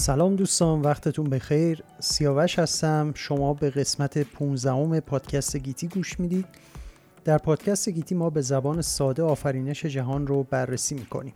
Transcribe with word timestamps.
سلام 0.00 0.36
دوستان 0.36 0.80
وقتتون 0.80 1.30
بخیر. 1.30 1.82
سیاوش 1.98 2.58
هستم. 2.58 3.12
شما 3.14 3.54
به 3.54 3.70
قسمت 3.70 4.18
15 4.18 5.00
پادکست 5.00 5.56
گیتی 5.56 5.88
گوش 5.88 6.20
می‌دید. 6.20 6.44
در 7.24 7.38
پادکست 7.38 7.88
گیتی 7.88 8.14
ما 8.14 8.30
به 8.30 8.40
زبان 8.40 8.82
ساده 8.82 9.22
آفرینش 9.22 9.86
جهان 9.86 10.26
رو 10.26 10.42
بررسی 10.42 10.94
می‌کنیم. 10.94 11.34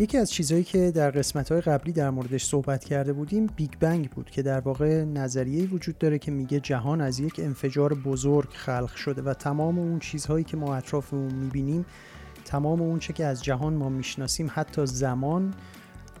یکی 0.00 0.18
از 0.18 0.30
چیزهایی 0.32 0.64
که 0.64 0.90
در 0.90 1.10
قسمت 1.10 1.52
های 1.52 1.60
قبلی 1.60 1.92
در 1.92 2.10
موردش 2.10 2.44
صحبت 2.44 2.84
کرده 2.84 3.12
بودیم 3.12 3.46
Big 3.46 3.70
Bang 3.80 4.10
بود 4.10 4.30
که 4.30 4.42
در 4.42 4.60
واقع 4.60 5.04
نظریه 5.04 5.66
وجود 5.66 5.98
داره 5.98 6.18
که 6.18 6.30
میگه 6.30 6.60
جهان 6.60 7.00
از 7.00 7.20
یک 7.20 7.34
انفجار 7.38 7.94
بزرگ 7.94 8.48
خلق 8.52 8.94
شده 8.94 9.22
و 9.22 9.34
تمام 9.34 9.78
اون 9.78 9.98
چیزهایی 9.98 10.44
که 10.44 10.56
ما 10.56 10.76
اطرافمون 10.76 11.34
می‌بینیم 11.34 11.86
تمام 12.44 12.82
اون 12.82 12.98
چه 12.98 13.12
که 13.12 13.24
از 13.24 13.44
جهان 13.44 13.74
ما 13.74 13.88
می‌شناسیم 13.88 14.50
حتی 14.54 14.86
زمان 14.86 15.54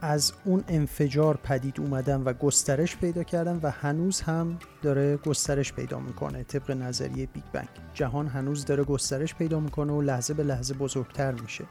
از 0.00 0.32
اون 0.44 0.64
انفجار 0.68 1.38
پدید 1.42 1.80
اومدن 1.80 2.22
و 2.22 2.32
گسترش 2.32 2.96
پیدا 2.96 3.22
کردن 3.22 3.60
و 3.62 3.70
هنوز 3.70 4.20
هم 4.20 4.58
داره 4.82 5.16
گسترش 5.16 5.72
پیدا 5.72 6.00
می‌کنه 6.00 6.42
طبق 6.42 6.70
نظریه 6.70 7.26
Big 7.26 7.44
Bang. 7.52 7.68
جهان 7.94 8.26
هنوز 8.26 8.64
داره 8.64 8.84
گسترش 8.84 9.34
پیدا 9.34 9.60
می‌کنه 9.60 9.92
و 9.92 10.02
لحظه 10.02 10.34
به 10.34 10.42
لحظه 10.42 10.74
بزرگتر 10.74 11.32
میشه. 11.32 11.64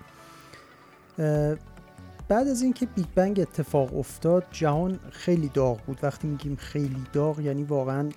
بعد 2.29 2.47
از 2.47 2.61
اینکه 2.61 2.85
Big 2.85 3.05
Bang 3.15 3.39
اتفاق 3.39 3.97
افتاد 3.97 4.43
جهان 4.51 4.99
خیلی 5.11 5.49
داغ 5.53 5.81
بود. 5.81 5.99
وقتی 6.03 6.27
میگیم 6.27 6.55
خیلی 6.55 7.03
داغ 7.13 7.39
یعنی 7.39 7.63
واقعا 7.63 8.09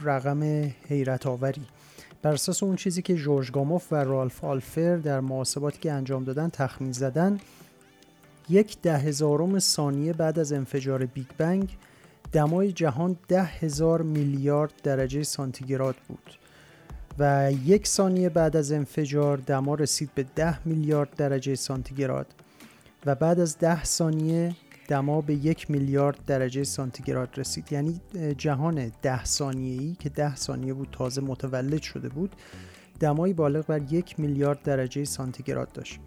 رقم 0.00 0.42
حیرت 0.88 1.26
آوری 1.26 1.62
بر 2.22 2.32
اساس 2.32 2.62
اون 2.62 2.76
چیزی 2.76 3.02
که 3.02 3.14
جورج 3.14 3.50
گاموف 3.50 3.92
و 3.92 3.94
رالف 3.94 4.44
آلفر 4.44 4.96
در 4.96 5.20
محاسباتی 5.20 5.78
که 5.78 5.92
انجام 5.92 6.24
دادن 6.24 6.48
تخمین 6.48 6.92
زدن 6.92 7.40
یک 8.48 8.76
ده 8.82 8.98
هزارم 8.98 9.58
ثانیه 9.58 10.12
بعد 10.12 10.38
از 10.38 10.52
انفجار 10.52 11.06
Big 11.06 11.26
Bang 11.38 11.76
دمای 12.32 12.72
جهان 12.72 13.16
ده 13.28 13.42
هزار 13.42 14.02
میلیارد 14.02 14.72
درجه 14.82 15.22
سانتیگراد 15.22 15.96
بود. 16.08 16.38
و 17.18 17.52
یک 17.64 17.86
ثانیه 17.86 18.28
بعد 18.28 18.56
از 18.56 18.72
انفجار 18.72 19.36
دما 19.36 19.74
رسید 19.74 20.10
به 20.14 20.26
ده 20.36 20.66
میلیارد 20.68 21.16
درجه 21.16 21.54
سانتیگراد. 21.54 22.26
و 23.06 23.14
بعد 23.14 23.40
از 23.40 23.58
ده 23.58 23.84
ثانیه 23.84 24.56
دما 24.88 25.20
به 25.20 25.34
یک 25.34 25.70
میلیارد 25.70 26.24
درجه 26.26 26.64
سانتیگراد 26.64 27.28
رسید. 27.36 27.72
یعنی 27.72 28.00
جهان 28.38 28.92
ده 29.02 29.24
ثانیه 29.24 29.80
ای 29.80 29.96
که 29.98 30.08
ده 30.08 30.36
ثانیه 30.36 30.74
بود 30.74 30.88
تازه 30.92 31.20
متولد 31.20 31.82
شده 31.82 32.08
بود 32.08 32.36
دمایی 33.00 33.34
بالغ 33.34 33.66
بر 33.66 33.92
یک 33.92 34.20
میلیارد 34.20 34.62
درجه 34.62 35.04
سانتیگراد 35.04 35.72
داشت. 35.72 36.00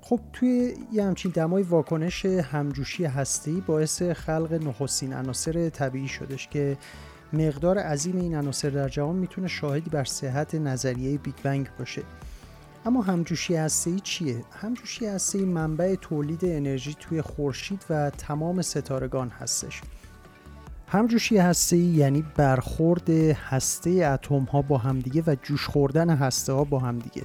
خب 0.00 0.20
توی 0.32 0.74
یه 0.92 1.04
همچین 1.04 1.32
دمایی 1.34 1.62
واکنش 1.62 2.24
همجوشی 2.24 3.04
هسته‌ای 3.04 3.62
باعث 3.66 4.02
خلق 4.02 4.52
نخستین 4.52 5.12
عناصر 5.12 5.68
طبیعی 5.68 6.08
شدش 6.08 6.48
که 6.48 6.76
مقدار 7.32 7.78
عظیم 7.78 8.16
این 8.16 8.34
عناصر 8.34 8.70
در 8.70 8.88
جهان 8.88 9.16
می‌تونه 9.16 9.48
شاهدی 9.48 9.90
بر 9.90 10.04
صحت 10.04 10.54
نظریه 10.54 11.18
Big 11.18 11.34
Bang 11.42 11.68
باشه. 11.78 12.02
اما 12.86 13.02
همجوشی 13.02 13.56
هسته‌ای 13.56 14.00
چیه؟ 14.02 14.44
همجوشی 14.52 15.06
هسته‌ای 15.34 15.44
منبع 15.44 15.94
تولید 15.94 16.44
انرژی 16.44 16.94
توی 17.00 17.22
خورشید 17.22 17.84
و 17.90 18.10
تمام 18.10 18.62
ستارگان 18.62 19.28
هستش. 19.28 19.80
همجوشی 20.88 21.38
ای 21.72 21.78
یعنی 21.78 22.24
برخورد 22.36 23.10
هسته 23.10 23.90
اتم 23.90 24.44
ها 24.44 24.62
با 24.62 24.78
همدیگه 24.78 25.22
و 25.26 25.36
جوش 25.42 25.66
خوردن 25.66 26.10
هسته 26.10 26.52
ها 26.52 26.64
با 26.64 26.78
همدیگه. 26.78 27.22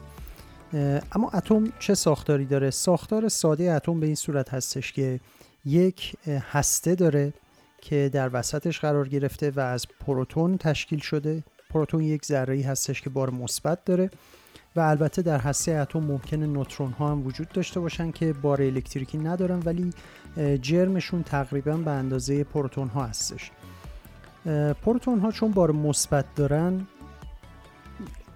اما 1.12 1.30
اتم 1.34 1.64
چه 1.80 1.96
ساختاری 1.96 2.46
داره؟ 2.46 2.70
ساختار 2.70 3.28
ساده 3.28 3.72
اتم 3.72 4.00
به 4.00 4.06
این 4.06 4.16
صورت 4.16 4.54
هستش 4.54 4.94
که 4.94 5.20
یک 5.66 6.16
هسته 6.28 6.96
داره 6.96 7.34
که 7.82 8.10
در 8.14 8.30
وسطش 8.34 8.80
قرار 8.80 9.08
گرفته 9.08 9.52
و 9.52 9.60
از 9.60 9.86
پروتون 10.00 10.58
تشکیل 10.58 11.00
شده. 11.00 11.44
پروتون 11.70 12.02
یک 12.02 12.26
ذره 12.26 12.62
هستش 12.62 13.02
که 13.02 13.10
بار 13.10 13.30
مثبت 13.30 13.86
داره 13.86 14.10
و 14.76 14.80
البته 14.80 15.22
در 15.22 15.38
هسته 15.38 15.72
اتم 15.72 16.00
ممکنه 16.00 16.46
نوترون 16.46 16.92
ها 16.92 17.12
هم 17.12 17.26
وجود 17.26 17.50
داشته 17.50 17.80
باشن 17.80 18.12
که 18.12 18.34
بار 18.34 18.62
الکتریکی 18.62 19.18
ندارن 19.18 19.62
ولی 19.66 19.94
جرمشون 20.62 21.24
تقریبا 21.24 21.78
به 21.78 21.92
اندازه 21.92 22.44
پروتون 22.44 22.88
ها 22.88 23.06
هستش. 23.06 23.52
پروتون 24.82 25.20
ها 25.20 25.32
چون 25.32 25.52
بار 25.52 25.72
مثبت 25.72 26.26
دارن 26.36 26.88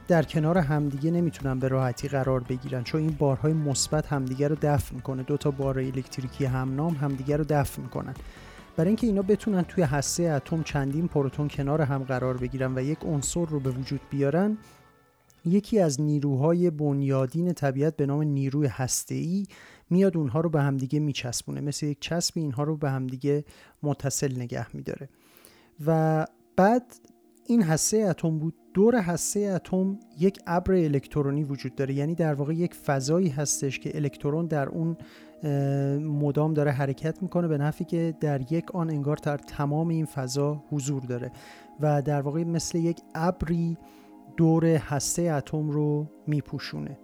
در 0.07 0.23
کنار 0.23 0.57
همدیگه 0.57 1.11
نمی‌تونن 1.11 1.59
به 1.59 1.67
راحتی 1.67 2.07
قرار 2.07 2.39
بگیرن 2.39 2.83
چون 2.83 3.01
این 3.01 3.15
بارهای 3.19 3.53
مثبت 3.53 4.07
همدیگه 4.07 4.47
رو 4.47 4.55
دفع 4.61 4.95
می‌کنه. 4.95 5.23
دو 5.23 5.37
تا 5.37 5.51
بار 5.51 5.79
الکتریکی 5.79 6.45
همنام 6.45 6.93
همدیگه 6.93 7.37
رو 7.37 7.43
دفع 7.49 7.81
می‌کنن. 7.81 8.13
برای 8.77 8.87
اینکه 8.87 9.07
اینا 9.07 9.21
بتونن 9.21 9.61
توی 9.61 9.83
هسته 9.83 10.23
اتم 10.23 10.63
چندین 10.63 11.07
پروتون 11.07 11.47
کنار 11.47 11.81
هم 11.81 12.03
قرار 12.03 12.37
بگیرن 12.37 12.77
و 12.77 12.81
یک 12.81 12.99
عنصر 13.05 13.45
رو 13.45 13.59
به 13.59 13.69
وجود 13.69 14.01
بیارن 14.09 14.57
یکی 15.45 15.79
از 15.79 16.01
نیروهای 16.01 16.69
بنیادین 16.69 17.53
طبیعت 17.53 17.95
به 17.95 18.05
نام 18.05 18.21
نیروی 18.21 18.67
هسته‌ای 18.67 19.45
میاد 19.89 20.17
اونها 20.17 20.39
رو 20.39 20.49
به 20.49 20.61
همدیگه 20.61 20.99
میچسبونه. 20.99 21.61
مثل 21.61 21.85
یک 21.85 21.97
چسبی 22.01 22.41
اینها 22.41 22.63
رو 22.63 22.77
به 22.77 22.89
همدیگه 22.89 23.45
متصل 23.83 24.35
نگه 24.35 24.75
میداره. 24.75 25.09
و 25.85 26.25
بعد 26.55 26.83
این 27.47 27.63
هسته 27.63 27.97
اتم 27.97 28.39
بود. 28.39 28.53
دور 28.73 28.95
هسته 28.95 29.39
اتم 29.39 29.99
یک 30.19 30.39
ابر 30.47 30.73
الکترونی 30.73 31.43
وجود 31.43 31.75
داره. 31.75 31.93
یعنی 31.93 32.15
در 32.15 32.33
واقع 32.33 32.53
یک 32.53 32.73
فضایی 32.73 33.29
هستش 33.29 33.79
که 33.79 33.97
الکترون 33.97 34.45
در 34.45 34.69
اون 34.69 34.97
مدام 35.99 36.53
داره 36.53 36.71
حرکت 36.71 37.21
می‌کنه 37.23 37.47
به 37.47 37.57
نفی 37.57 37.85
که 37.85 38.13
در 38.19 38.53
یک 38.53 38.75
آن 38.75 38.89
انگار 38.89 39.15
در 39.15 39.37
تمام 39.37 39.87
این 39.87 40.05
فضا 40.05 40.63
حضور 40.69 41.01
داره. 41.01 41.31
و 41.79 42.01
در 42.01 42.21
واقع 42.21 42.43
مثل 42.43 42.77
یک 42.77 43.01
ابری 43.15 43.77
دور 44.37 44.65
هسته 44.65 45.21
اتم 45.21 45.69
رو 45.69 46.07
میپوشونه. 46.27 46.97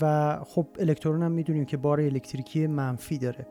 و 0.00 0.38
خب 0.44 0.66
الکترون 0.78 1.22
هم 1.22 1.32
می‌دونیم 1.32 1.64
که 1.64 1.76
بار 1.76 2.00
الکتریکی 2.00 2.66
منفی 2.66 3.18
داره. 3.18 3.46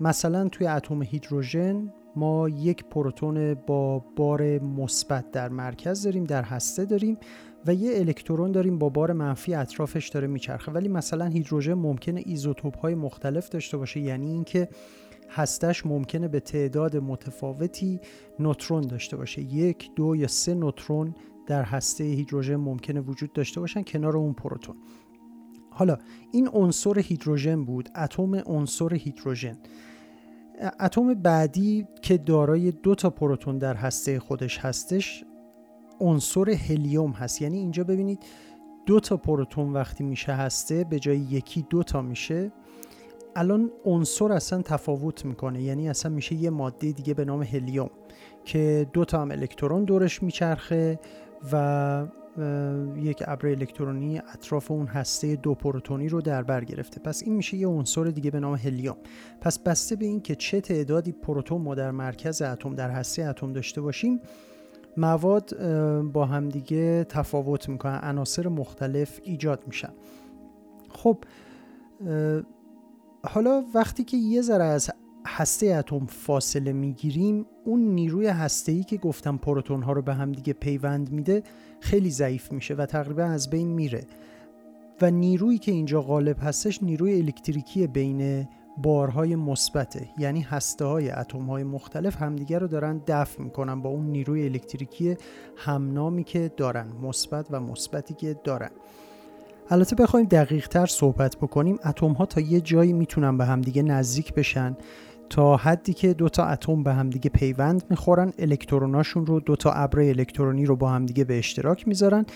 مثلا 0.00 0.48
توی 0.48 0.66
اتم 0.66 1.02
هیدروژن 1.02 1.92
ما 2.16 2.48
یک 2.48 2.84
پروتون 2.84 3.54
با 3.54 3.98
بار 4.16 4.58
مثبت 4.58 5.30
در 5.30 5.48
مرکز 5.48 6.02
داریم 6.02 6.24
در 6.24 6.42
هسته 6.42 6.84
داریم 6.84 7.18
و 7.66 7.74
یه 7.74 7.98
الکترون 7.98 8.52
داریم 8.52 8.78
با 8.78 8.88
بار 8.88 9.12
منفی 9.12 9.54
اطرافش 9.54 10.08
داره 10.08 10.26
میچرخه. 10.26 10.72
ولی 10.72 10.88
مثلا 10.88 11.24
هیدروژن 11.24 11.74
ممکنه 11.74 12.22
ایزوتوپ 12.26 12.78
های 12.78 12.94
مختلف 12.94 13.48
داشته 13.48 13.76
باشه 13.76 14.00
یعنی 14.00 14.30
اینکه 14.30 14.68
هستش 15.30 15.86
ممکنه 15.86 16.28
به 16.28 16.40
تعداد 16.40 16.96
متفاوتی 16.96 18.00
نوترون 18.38 18.80
داشته 18.80 19.16
باشه. 19.16 19.42
یک 19.42 19.90
دو 19.96 20.16
یا 20.16 20.28
سه 20.28 20.54
نوترون 20.54 21.14
در 21.48 21.62
هسته 21.62 22.04
هیدروژن 22.04 22.56
ممکنه 22.56 23.00
وجود 23.00 23.32
داشته 23.32 23.60
باشن 23.60 23.82
کنار 23.82 24.16
اون 24.16 24.32
پروتون. 24.32 24.76
حالا 25.70 25.98
این 26.32 26.48
عنصر 26.52 26.98
هیدروژن 26.98 27.64
بود 27.64 27.88
اتم 27.96 28.34
عنصر 28.34 28.94
هیدروژن. 28.94 29.56
اتم 30.80 31.14
بعدی 31.14 31.86
که 32.02 32.18
دارای 32.18 32.70
دو 32.70 32.94
تا 32.94 33.10
پروتون 33.10 33.58
در 33.58 33.74
هسته 33.74 34.20
خودش 34.20 34.58
هستش 34.58 35.24
عنصر 36.00 36.50
هلیوم 36.50 37.10
هست. 37.10 37.42
یعنی 37.42 37.58
اینجا 37.58 37.84
ببینید 37.84 38.22
دو 38.86 39.00
تا 39.00 39.16
پروتون 39.16 39.72
وقتی 39.72 40.04
میشه 40.04 40.32
هسته 40.32 40.84
به 40.84 40.98
جای 40.98 41.18
یکی 41.18 41.66
دو 41.70 41.82
تا 41.82 42.02
میشه. 42.02 42.52
الان 43.36 43.70
عنصر 43.84 44.32
اصلا 44.32 44.62
تفاوت 44.62 45.24
می‌کنه. 45.24 45.62
یعنی 45.62 45.88
اصلا 45.88 46.12
میشه 46.12 46.34
یه 46.34 46.50
ماده 46.50 46.92
دیگه 46.92 47.14
به 47.14 47.24
نام 47.24 47.42
هلیوم 47.42 47.90
که 48.44 48.86
دو 48.92 49.04
تا 49.04 49.22
هم 49.22 49.30
الکترون 49.30 49.84
دورش 49.84 50.22
میچرخه. 50.22 50.98
و 51.52 52.06
یک 52.96 53.22
ابر 53.26 53.46
الکترونی 53.46 54.18
اطراف 54.18 54.70
اون 54.70 54.86
هسته 54.86 55.36
دو 55.36 55.54
پروتونی 55.54 56.08
رو 56.08 56.20
در 56.20 56.42
بر 56.42 56.64
گرفته. 56.64 57.00
پس 57.00 57.22
این 57.22 57.34
میشه 57.34 57.56
یه 57.56 57.66
عنصر 57.66 58.04
دیگه 58.04 58.30
به 58.30 58.40
نام 58.40 58.54
هلیوم. 58.54 58.96
پس 59.40 59.58
بسته 59.58 59.96
به 59.96 60.06
این 60.06 60.20
که 60.20 60.34
چه 60.34 60.60
تعدادی 60.60 61.12
پروتون 61.12 61.62
ما 61.62 61.74
در 61.74 61.90
مرکز 61.90 62.42
اتم 62.42 62.74
در 62.74 62.90
هسته 62.90 63.24
اتم 63.24 63.52
داشته 63.52 63.80
باشیم 63.80 64.20
مواد 64.96 65.62
با 66.12 66.26
همدیگه 66.26 67.04
تفاوت 67.04 67.68
می‌کنن 67.68 68.00
عناصر 68.02 68.48
مختلف 68.48 69.20
ایجاد 69.22 69.64
میشن. 69.66 69.92
خب 70.88 71.18
حالا 73.24 73.64
وقتی 73.74 74.04
که 74.04 74.16
یه 74.16 74.42
ذره 74.42 74.64
از 74.64 74.90
هسته 75.38 75.66
اتم 75.66 76.06
فاصله 76.06 76.72
می‌گیریم 76.72 77.46
اون 77.64 77.80
نیروی 77.80 78.26
هسته 78.26 78.82
که 78.82 78.96
گفتم 78.96 79.36
پروتون 79.36 79.82
ها 79.82 79.92
رو 79.92 80.02
به 80.02 80.14
هم 80.14 80.32
دیگه 80.32 80.52
پیوند 80.52 81.12
میده 81.12 81.42
خیلی 81.80 82.10
ضعیف 82.10 82.52
میشه 82.52 82.74
و 82.74 82.86
تقریبا 82.86 83.22
از 83.22 83.50
بین 83.50 83.68
میره. 83.68 84.04
و 85.02 85.10
نیرویی 85.10 85.58
که 85.58 85.72
اینجا 85.72 86.02
غالب 86.02 86.36
هستش 86.42 86.82
نیروی 86.82 87.20
الکتریکی 87.20 87.86
بین 87.86 88.48
بارهای 88.82 89.36
مثبته 89.36 90.08
یعنی 90.18 90.40
هسته 90.40 90.84
های 90.84 91.10
اتم 91.10 91.46
های 91.46 91.64
مختلف 91.64 92.22
همدیگه 92.22 92.58
رو 92.58 92.66
دارن 92.66 93.00
دفع 93.06 93.42
می‌کنن 93.42 93.82
با 93.82 93.90
اون 93.90 94.06
نیروی 94.06 94.44
الکتریکی 94.44 95.16
همنامی 95.56 96.24
که 96.24 96.52
دارن 96.56 96.86
مثبت 97.02 97.46
و 97.50 97.60
مثبتی 97.60 98.14
که 98.14 98.36
دارن. 98.44 98.70
البته 99.70 99.96
بخوایم 99.96 100.26
دقیق 100.26 100.68
تر 100.68 100.86
صحبت 100.86 101.36
بکنیم 101.36 101.78
اتم 101.84 102.12
ها 102.12 102.26
تا 102.26 102.40
یه 102.40 102.60
جایی 102.60 102.92
می‌تونن 102.92 103.38
به 103.38 103.44
همدیگه 103.44 103.82
نزدیک 103.82 104.34
بشن. 104.34 104.76
تا 105.30 105.56
حدی 105.56 105.92
که 105.92 106.14
دو 106.14 106.28
تا 106.28 106.44
اتم 106.44 106.82
به 106.82 106.94
همدیگه 106.94 107.30
پیوند 107.30 107.82
می‌خورن 107.90 108.32
الکتروناشون 108.38 109.26
رو 109.26 109.40
دو 109.40 109.56
تا 109.56 109.72
ابر 109.72 109.98
الکترونی 109.98 110.66
رو 110.66 110.76
با 110.76 110.90
همدیگه 110.90 111.24
به 111.24 111.38
اشتراک 111.38 111.88
می‌ذارن 111.88 112.26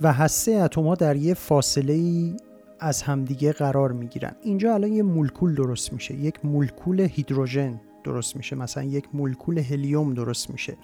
و 0.00 0.12
هسته 0.12 0.52
اتم 0.52 0.86
ها 0.86 0.94
در 0.94 1.16
یه 1.16 1.34
فاصله 1.34 1.92
ای 1.92 2.36
از 2.80 3.02
همدیگه 3.02 3.52
قرار 3.52 3.92
می‌گیرن. 3.92 4.32
اینجا 4.42 4.74
الان 4.74 4.92
یه 4.92 5.02
مولکول 5.02 5.54
درست 5.54 5.92
میشه 5.92 6.14
یک 6.14 6.44
مولکول 6.44 7.00
هیدروژن 7.00 7.80
درست 8.04 8.36
میشه 8.36 8.56
مثلا 8.56 8.82
یک 8.82 9.04
مولکول 9.12 9.58
هلیوم 9.58 10.14
درست 10.14 10.50
میشه 10.50 10.76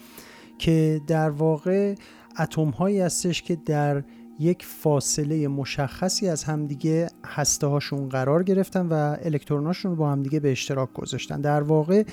که 0.58 1.00
در 1.06 1.30
واقع 1.30 1.94
اتم 2.38 2.70
هایی 2.70 3.00
هستش 3.00 3.42
که 3.42 3.56
در 3.66 4.02
یک 4.38 4.64
فاصله 4.64 5.48
مشخصی 5.48 6.28
از 6.28 6.44
همدیگه 6.44 7.08
هسته 7.26 7.66
هاشون 7.66 8.08
قرار 8.08 8.42
گرفتن 8.42 8.86
و 8.86 9.16
الکتروناشون 9.22 9.90
رو 9.90 9.96
با 9.96 10.10
همدیگه 10.10 10.40
به 10.40 10.52
اشتراک 10.52 10.92
گذاشتن. 10.92 11.40
در 11.40 11.62
واقع 11.62 12.04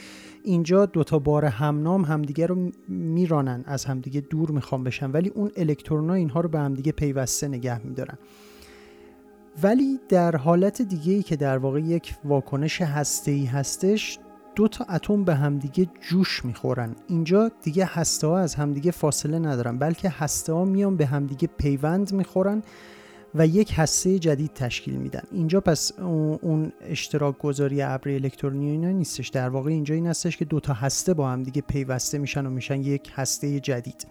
اینجا 0.43 0.85
دوتا 0.85 1.19
بار 1.19 1.45
همنام 1.45 2.05
همدیگه 2.05 2.47
رو 2.47 2.71
میرانن 2.87 3.63
از 3.67 3.85
همدیگه 3.85 4.21
دور 4.21 4.51
می‌خوام 4.51 4.83
بشن 4.83 5.11
ولی 5.11 5.29
اون 5.29 5.51
الکترونا 5.57 6.13
اینها 6.13 6.41
رو 6.41 6.49
به 6.49 6.59
همدیگه 6.59 6.91
پیوسته 6.91 7.47
نگه 7.47 7.85
میدارن. 7.85 8.17
ولی 9.63 9.99
در 10.09 10.35
حالت 10.35 10.81
دیگه 10.81 11.13
ای 11.13 11.23
که 11.23 11.35
در 11.35 11.57
واقع 11.57 11.79
یک 11.79 12.15
واکنش 12.23 12.81
هسته 12.81 13.31
ای 13.31 13.45
هستش 13.45 14.19
دو 14.55 14.67
تا 14.67 14.85
اتم 14.85 15.23
به 15.23 15.35
همدیگه 15.35 15.87
جوش 16.01 16.45
می‌خورن. 16.45 16.95
اینجا 17.07 17.51
دیگه 17.63 17.85
هسته 17.85 18.27
ها 18.27 18.37
از 18.37 18.55
همدیگه 18.55 18.91
فاصله 18.91 19.39
ندارن 19.39 19.77
بلکه 19.77 20.09
هسته 20.09 20.53
ها 20.53 20.65
میان 20.65 20.97
به 20.97 21.05
همدیگه 21.05 21.49
پیوند 21.57 22.13
می‌خورن 22.13 22.61
و 23.35 23.47
یک 23.47 23.73
هسته 23.75 24.19
جدید 24.19 24.53
تشکیل 24.53 24.95
میدن. 24.95 25.23
اینجا 25.31 25.61
پس 25.61 25.91
اون 25.99 26.71
اشتراک 26.81 27.37
گذاری 27.37 27.81
ابر 27.81 28.09
الکترونی 28.09 28.69
اینا 28.69 28.89
نیستش. 28.89 29.29
در 29.29 29.49
واقع 29.49 29.69
اینجا 29.69 29.95
این 29.95 30.07
هستش 30.07 30.37
که 30.37 30.45
دو 30.45 30.59
تا 30.59 30.73
هسته 30.73 31.13
با 31.13 31.29
همدیگه 31.29 31.61
پیوسته 31.61 32.17
میشن 32.17 32.45
و 32.45 32.49
میشن 32.49 32.81
یک 32.81 33.11
هسته 33.15 33.59
جدید. 33.59 34.07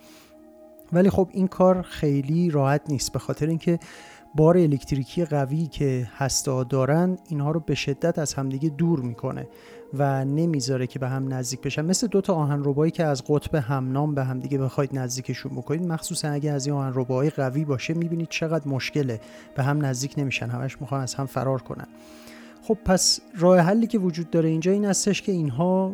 ولی 0.93 1.11
خب 1.11 1.29
این 1.33 1.49
کار 1.49 1.83
خیلی 1.83 2.51
راحت 2.51 2.83
نیست. 2.89 3.13
به 3.13 3.19
خاطر 3.19 3.47
اینکه 3.47 3.79
بار 4.35 4.59
الکتریکی 4.59 5.25
قوی 5.25 5.67
که 5.67 6.09
هسته 6.17 6.65
دارن 6.65 7.19
اینها 7.29 7.51
رو 7.51 7.61
به 7.61 7.75
شدت 7.75 8.19
از 8.19 8.35
همدیگه 8.35 8.69
دور 8.69 9.01
می‌کنه. 9.01 9.47
و 9.99 10.25
نمی‌ذاره 10.25 10.87
که 10.87 10.99
به 10.99 11.09
هم 11.09 11.35
نزدیک 11.35 11.61
بشن. 11.61 11.85
مثل 11.85 12.07
دو 12.07 12.21
تا 12.21 12.35
آهن 12.35 12.91
که 12.91 13.05
از 13.05 13.23
قطب 13.29 13.55
همنام 13.55 14.15
به 14.15 14.25
هم 14.25 14.41
دیگه 14.41 14.59
بخواید 14.59 14.99
نزدیکشون 14.99 15.53
بکنید. 15.53 15.87
مخصوصا 15.87 16.29
اگه 16.29 16.51
از 16.51 16.67
این 16.67 16.77
آهن 16.77 17.05
قوی 17.37 17.65
باشه 17.65 17.95
می‌بینید 17.95 18.29
چقدر 18.29 18.69
مشکله. 18.69 19.21
به 19.55 19.63
هم 19.63 19.85
نزدیک 19.85 20.15
نمیشن 20.19 20.47
همش 20.47 20.81
می‌خوان 20.81 21.01
از 21.01 21.15
هم 21.15 21.27
فرار 21.27 21.63
کنن. 21.63 21.87
خب 22.63 22.79
پس 22.85 23.21
راه 23.39 23.59
حلی 23.59 23.87
که 23.87 23.99
وجود 23.99 24.31
داره 24.31 24.49
اینجا 24.49 24.73
این 24.73 24.85
هستش 24.85 25.23
که 25.23 25.33
اینها 25.33 25.93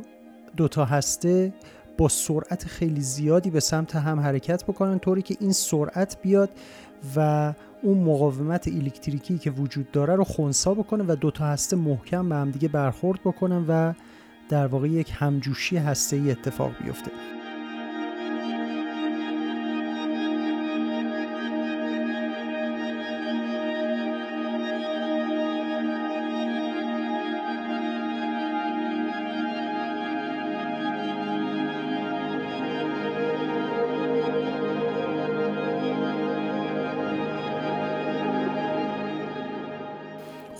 دو 0.56 0.68
تا 0.68 0.84
هسته 0.84 1.52
با 1.98 2.08
سرعت 2.08 2.64
خیلی 2.64 3.00
زیادی 3.00 3.50
به 3.50 3.60
سمت 3.60 3.96
هم 3.96 4.20
حرکت 4.20 4.64
بکنن 4.64 4.98
طوری 4.98 5.22
که 5.22 5.36
این 5.40 5.52
سرعت 5.52 6.16
بیاد 6.22 6.50
و 7.16 7.52
اون 7.82 7.98
مقاومت 7.98 8.68
الکتریکی 8.68 9.38
که 9.38 9.50
وجود 9.50 9.90
داره 9.90 10.16
رو 10.16 10.24
خونسا 10.24 10.74
بکنه 10.74 11.04
و 11.08 11.16
دو 11.16 11.30
تا 11.30 11.44
هسته 11.44 11.76
محکم 11.76 12.28
به 12.28 12.34
هم 12.34 12.50
دیگه 12.50 12.68
برخورد 12.68 13.20
بکنن 13.20 13.64
و 13.68 13.92
در 14.48 14.66
واقع 14.66 14.88
یک 14.88 15.12
همجوشی 15.14 15.76
هسته 15.76 16.16
ای 16.16 16.30
اتفاق 16.30 16.72
بیفته. 16.84 17.10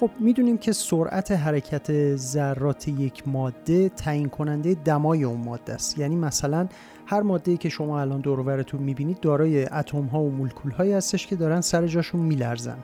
خب 0.00 0.10
می‌دونیم 0.20 0.58
که 0.58 0.72
سرعت 0.72 1.32
حرکت 1.32 2.16
ذرات 2.16 2.88
یک 2.88 3.28
ماده 3.28 3.88
تعیین 3.88 4.28
کننده 4.28 4.74
دمای 4.74 5.24
اون 5.24 5.40
ماده 5.40 5.72
است. 5.72 5.98
یعنی 5.98 6.16
مثلا 6.16 6.68
هر 7.06 7.20
ماده 7.20 7.56
که 7.56 7.68
شما 7.68 8.00
الان 8.00 8.20
دور 8.20 8.64
می‌بینید 8.72 9.20
دارای 9.20 9.64
اتم 9.64 10.04
ها 10.04 10.20
و 10.20 10.30
مولکول 10.30 10.72
هایی 10.72 10.92
هستش 10.92 11.26
که 11.26 11.36
دارن 11.36 11.60
سر 11.60 11.86
جاشون 11.86 12.20
میلرزن. 12.20 12.76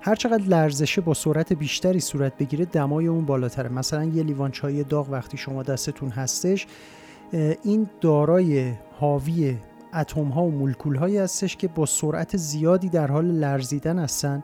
هر 0.00 0.14
چقدر 0.14 0.44
لرزشه 0.44 1.00
با 1.00 1.14
سرعت 1.14 1.52
بیشتری 1.52 2.00
صورت 2.00 2.36
بگیره 2.38 2.64
دمای 2.64 3.06
اون 3.06 3.24
بالاتره. 3.24 3.68
مثلا 3.68 4.04
یه 4.04 4.22
لیوان 4.22 4.50
چای 4.50 4.84
داغ 4.84 5.10
وقتی 5.10 5.36
شما 5.36 5.62
دستتون 5.62 6.10
هستش 6.10 6.66
این 7.62 7.88
دارای 8.00 8.72
حاوی 9.00 9.56
اتم 9.94 10.24
ها 10.28 10.42
و 10.42 10.50
مولکول 10.50 10.96
هایی 10.96 11.18
هستش 11.18 11.56
که 11.56 11.68
با 11.68 11.86
سرعت 11.86 12.36
زیادی 12.36 12.88
در 12.88 13.06
حال 13.06 13.24
لرزیدن 13.24 13.98
هستن. 13.98 14.42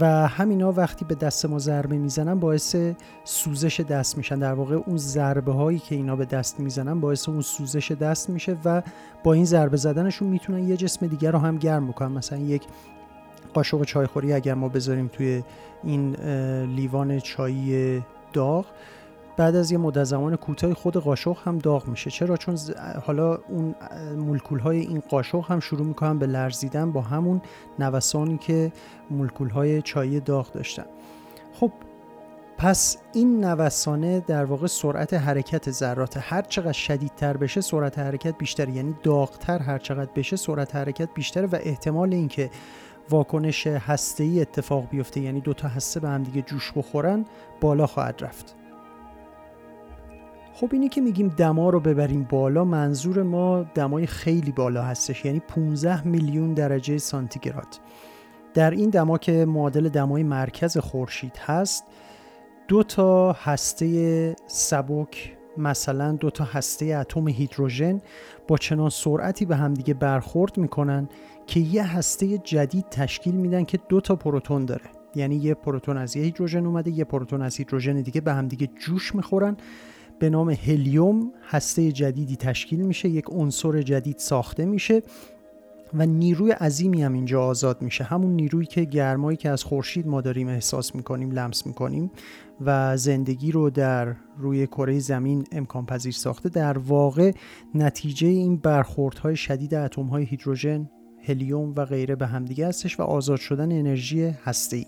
و 0.00 0.28
همینا 0.28 0.72
وقتی 0.72 1.04
به 1.04 1.14
دست 1.14 1.46
ما 1.46 1.58
ضربه 1.58 1.96
می‌زنن 1.96 2.40
باعث 2.40 2.76
سوزش 3.24 3.80
دست 3.80 4.16
میشن. 4.16 4.38
در 4.38 4.52
واقع 4.52 4.74
اون 4.74 4.96
ضربه 4.96 5.52
هایی 5.52 5.78
که 5.78 5.94
اینا 5.94 6.16
به 6.16 6.24
دست 6.24 6.60
می‌زنن 6.60 7.00
باعث 7.00 7.28
اون 7.28 7.40
سوزش 7.40 7.92
دست 7.92 8.30
میشه 8.30 8.56
و 8.64 8.82
با 9.24 9.32
این 9.32 9.44
ضربه 9.44 9.76
زدنشون 9.76 10.28
می‌تونن 10.28 10.68
یه 10.68 10.76
جسم 10.76 11.06
دیگر 11.06 11.30
رو 11.30 11.38
هم 11.38 11.58
گرم 11.58 11.88
بکنن. 11.88 12.12
مثلا 12.12 12.38
یک 12.38 12.62
قاشق 13.54 13.84
چایخوری 13.84 14.32
اگر 14.32 14.54
ما 14.54 14.68
بذاریم 14.68 15.08
توی 15.08 15.42
این 15.84 16.14
لیوان 16.64 17.20
چایی 17.20 18.02
داغ 18.32 18.66
بعد 19.36 19.56
از 19.56 19.72
یه 19.72 19.78
مدت 19.78 20.04
زمان 20.04 20.36
کوتاه 20.36 20.74
خود 20.74 20.96
قاشق 20.96 21.36
هم 21.44 21.58
داغ 21.58 21.88
میشه. 21.88 22.10
چرا؟ 22.10 22.36
چون 22.36 22.58
حالا 23.06 23.38
اون 23.48 23.74
مولکول 24.16 24.58
های 24.58 24.78
این 24.80 25.00
قاشق 25.00 25.44
هم 25.48 25.60
شروع 25.60 25.86
می‌کنن 25.86 26.18
به 26.18 26.26
لرزیدن 26.26 26.92
با 26.92 27.00
همون 27.00 27.42
نوسانی 27.78 28.38
که 28.38 28.72
مولکول 29.10 29.50
های 29.50 29.82
چای 29.82 30.20
داغ 30.20 30.52
داشتن. 30.52 30.84
خب 31.52 31.72
پس 32.58 32.98
این 33.12 33.44
نوسانه 33.44 34.20
در 34.20 34.44
واقع 34.44 34.66
سرعت 34.66 35.14
حرکت 35.14 35.70
ذرات. 35.70 36.16
هر 36.20 36.42
چقدر 36.42 36.72
شدیدتر 36.72 37.36
بشه 37.36 37.60
سرعت 37.60 37.98
حرکت 37.98 38.38
بیشتر 38.38 38.68
یعنی 38.68 38.94
داغتر 39.02 39.58
هر 39.58 39.78
چقدر 39.78 40.10
بشه 40.16 40.36
سرعت 40.36 40.76
حرکت 40.76 41.08
بیشتره 41.14 41.46
و 41.46 41.58
احتمال 41.62 42.14
اینکه 42.14 42.50
واکنش 43.10 43.66
هسته‌ای 43.66 44.40
اتفاق 44.40 44.88
بیفته 44.90 45.20
یعنی 45.20 45.40
دو 45.40 45.54
تا 45.54 45.68
هسته 45.68 46.00
به 46.00 46.08
هم 46.08 46.22
دیگه 46.22 46.42
جوش 46.42 46.72
بخورن 46.76 47.24
بالا 47.60 47.86
خواهد 47.86 48.24
رفت. 48.24 48.56
خب 50.56 50.68
اینی 50.72 50.88
که 50.88 51.00
میگیم 51.00 51.28
دما 51.28 51.70
رو 51.70 51.80
ببریم 51.80 52.26
بالا 52.30 52.64
منظور 52.64 53.22
ما 53.22 53.62
دمای 53.74 54.06
خیلی 54.06 54.52
بالا 54.52 54.82
هستش 54.82 55.24
یعنی 55.24 55.40
15 55.40 56.06
میلیون 56.06 56.54
درجه 56.54 56.98
سانتیگراد. 56.98 57.66
در 58.54 58.70
این 58.70 58.90
دما 58.90 59.18
که 59.18 59.44
معادل 59.44 59.88
دمای 59.88 60.22
مرکز 60.22 60.78
خورشید 60.78 61.36
هست 61.36 61.84
دو 62.68 62.82
تا 62.82 63.32
هسته 63.32 64.36
سبک 64.46 65.36
مثلا 65.56 66.12
دو 66.12 66.30
تا 66.30 66.44
هسته 66.44 66.86
اتم 66.86 67.28
هیدروژن 67.28 68.00
با 68.48 68.56
چنان 68.56 68.90
سرعتی 68.90 69.44
به 69.44 69.56
همدیگه 69.56 69.94
برخورد 69.94 70.58
می‌کنن 70.58 71.08
که 71.46 71.60
یه 71.60 71.96
هسته 71.96 72.38
جدید 72.38 72.88
تشکیل 72.90 73.34
میدن 73.34 73.64
که 73.64 73.78
دو 73.88 74.00
تا 74.00 74.16
پروتون 74.16 74.64
داره. 74.64 74.84
یعنی 75.14 75.36
یه 75.36 75.54
پروتون 75.54 75.96
از 75.96 76.16
یه 76.16 76.22
هیدروژن 76.22 76.66
اومده 76.66 76.90
یه 76.90 77.04
پروتون 77.04 77.42
از 77.42 77.56
هیدروژن 77.56 78.00
دیگه 78.00 78.20
به 78.20 78.32
همدیگه 78.32 78.66
جوش 78.66 79.14
می‌خورن. 79.14 79.56
به 80.18 80.30
نام 80.30 80.50
هلیوم 80.50 81.32
هسته 81.48 81.92
جدیدی 81.92 82.36
تشکیل 82.36 82.80
میشه 82.80 83.08
یک 83.08 83.24
عنصر 83.28 83.82
جدید 83.82 84.18
ساخته 84.18 84.64
میشه 84.64 85.02
و 85.94 86.06
نیروی 86.06 86.50
عظیمی 86.50 87.02
هم 87.02 87.12
اینجا 87.12 87.42
آزاد 87.42 87.82
میشه. 87.82 88.04
همون 88.04 88.30
نیرویی 88.30 88.66
که 88.66 88.84
گرمایی 88.84 89.36
که 89.36 89.50
از 89.50 89.64
خورشید 89.64 90.06
ما 90.06 90.20
داریم 90.20 90.48
احساس 90.48 90.94
می‌کنیم 90.94 91.30
لمس 91.30 91.66
می‌کنیم 91.66 92.10
و 92.60 92.96
زندگی 92.96 93.52
رو 93.52 93.70
در 93.70 94.14
روی 94.38 94.66
کره 94.66 94.98
زمین 94.98 95.44
امکان 95.52 95.86
پذیر 95.86 96.12
ساخته. 96.12 96.48
در 96.48 96.78
واقع 96.78 97.32
نتیجه 97.74 98.28
این 98.28 98.56
برخوردهای 98.56 99.36
شدید 99.36 99.74
اتمهای 99.74 100.24
هیدروژن 100.24 100.90
هلیوم 101.22 101.74
و 101.76 101.84
غیره 101.84 102.16
به 102.16 102.26
همدیگه 102.26 102.68
هستش 102.68 103.00
و 103.00 103.02
آزاد 103.02 103.38
شدن 103.38 103.72
انرژی 103.72 104.24
هسته‌ای. 104.24 104.86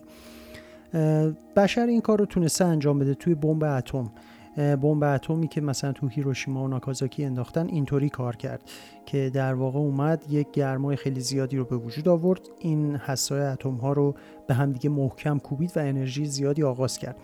بشر 1.56 1.87
این 1.87 2.00
کار 2.00 2.18
رو 2.18 2.26
تونسته 2.26 2.64
انجام 2.64 2.99
بده 2.99 3.14
توی 3.14 3.35
بمب 3.35 3.64
اتم. 3.64 4.11
بمب 4.56 5.04
اتمی 5.04 5.48
که 5.48 5.60
مثلا 5.60 5.92
تو 5.92 6.08
هیروشیما 6.08 6.64
و 6.64 6.68
ناکازاکی 6.68 7.25
انداختن 7.25 7.66
اینطوری 7.66 8.08
کار 8.08 8.36
کرد 8.36 8.60
که 9.06 9.30
در 9.34 9.54
واقع 9.54 9.78
اومد 9.78 10.25
یک 10.30 10.46
گرمای 10.52 10.96
خیلی 10.96 11.20
زیادی 11.20 11.56
رو 11.56 11.64
به 11.64 11.76
وجود 11.76 12.08
آورد. 12.08 12.40
این 12.58 12.96
حسای 12.96 13.40
اتم 13.40 13.75
ها 13.75 13.92
رو 13.92 14.14
به 14.46 14.54
همدیگه 14.54 14.90
محکم 14.90 15.38
کوبید 15.38 15.72
و 15.76 15.80
انرژی 15.80 16.25
زیادی 16.25 16.62
آغاز 16.62 16.98
کرد. 16.98 17.16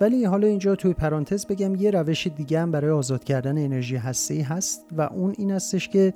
ولی 0.00 0.24
حالا 0.24 0.46
اینجا 0.46 0.74
توی 0.76 0.92
پرانتز 0.92 1.46
بگم 1.46 1.74
یه 1.74 1.90
روش 1.90 2.26
دیگه 2.26 2.60
هم 2.60 2.70
برای 2.70 2.90
آزاد 2.90 3.24
کردن 3.24 3.58
انرژی 3.58 3.96
هسته 3.96 4.42
هست 4.42 4.86
و 4.96 5.02
اون 5.02 5.34
این 5.38 5.50
هستش 5.50 5.88
که 5.88 6.14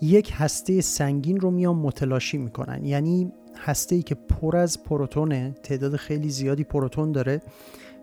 یک 0.00 0.32
هسته 0.34 0.80
سنگین 0.80 1.40
رو 1.40 1.50
میان 1.50 1.76
متلاشی 1.76 2.38
می‌کنن. 2.38 2.84
یعنی 2.84 3.32
هسته 3.56 3.96
ای 3.96 4.02
که 4.02 4.14
پر 4.14 4.56
از 4.56 4.82
پروتونه 4.82 5.54
تعداد 5.62 5.96
خیلی 5.96 6.30
زیادی 6.30 6.64
پروتون 6.64 7.12
داره 7.12 7.42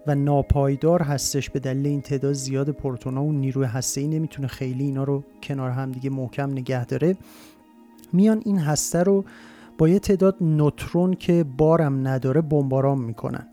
و 0.10 0.16
ناپایدار 0.16 1.02
هستش 1.02 1.50
به 1.50 1.60
دلیل 1.60 1.88
این 1.88 2.02
تعداد 2.02 2.34
زیاد 2.34 2.70
پروتون 2.70 3.18
ها 3.18 3.24
و 3.24 3.32
نیروی 3.32 3.66
هسته 3.66 4.02
ای 4.02 4.08
نمی‌تونه 4.08 4.48
خیلی 4.48 4.84
اینا 4.84 5.04
رو 5.04 5.24
کنار 5.44 5.70
هم 5.70 5.92
دیگه 5.92 6.10
محکم 6.10 6.52
نگه 6.52 6.86
داره. 6.86 7.18
میان 8.14 8.42
این 8.46 8.58
هسته 8.58 9.04
رو 9.04 9.26
با 9.78 9.90
یه 9.90 10.00
تعداد 10.00 10.36
نوترون 10.42 11.14
که 11.14 11.46
بارم 11.58 12.08
نداره 12.08 12.42
بمباران 12.42 12.98
می‌کنن. 12.98 13.48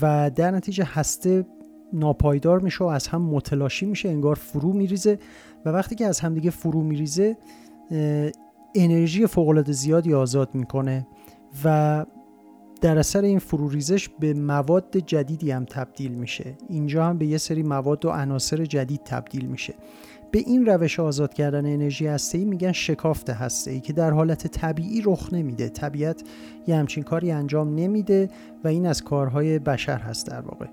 و 0.00 0.30
در 0.34 0.50
نتیجه 0.50 0.84
هسته 0.84 1.46
ناپایدار 1.92 2.60
میشه 2.60 2.84
و 2.84 2.86
از 2.86 3.06
هم 3.06 3.22
متلاشی 3.22 3.86
میشه 3.86 4.08
انگار 4.08 4.34
فرو 4.34 4.72
میریزه 4.72 5.18
و 5.64 5.68
وقتی 5.68 5.94
که 5.94 6.06
از 6.06 6.20
همدیگه 6.20 6.50
فرو 6.50 6.82
میریزه 6.82 7.36
انرژی 8.74 9.26
فوقالعاده 9.26 9.72
زیادی 9.72 10.14
آزاد 10.14 10.54
می‌کنه 10.54 11.06
و 11.64 12.06
در 12.80 12.98
اثر 12.98 13.22
این 13.22 13.38
فروریزش 13.38 14.08
به 14.08 14.34
مواد 14.34 14.96
جدیدی 14.96 15.50
هم 15.50 15.64
تبدیل 15.64 16.12
میشه. 16.12 16.54
اینجا 16.68 17.04
هم 17.04 17.18
به 17.18 17.26
یه 17.26 17.38
سری 17.38 17.62
مواد 17.62 18.04
و 18.04 18.10
عناصر 18.10 18.64
جدید 18.64 19.00
تبدیل 19.04 19.46
میشه. 19.46 19.74
به 20.30 20.38
این 20.38 20.66
روش 20.66 21.00
آزاد 21.00 21.34
کردن 21.34 21.66
انرژی 21.66 22.08
ای 22.08 22.44
میگن 22.44 22.72
شکافت 22.72 23.30
ای 23.68 23.80
که 23.80 23.92
در 23.92 24.10
حالت 24.10 24.46
طبیعی 24.46 25.02
رخ 25.04 25.32
نمیده. 25.32 25.68
طبیعت 25.68 26.22
یه 26.66 26.76
همچین 26.76 27.02
کاری 27.02 27.30
انجام 27.30 27.74
نمیده 27.74 28.28
و 28.64 28.68
این 28.68 28.86
از 28.86 29.02
کارهای 29.02 29.58
بشر 29.58 29.98
هست 29.98 30.26
در 30.26 30.40
واقع. 30.40 30.66